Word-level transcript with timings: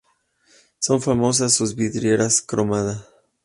Son 0.79 0.99
famosas 0.99 1.53
sus 1.53 1.75
vidrieras 1.75 2.41
cromadas. 2.41 3.07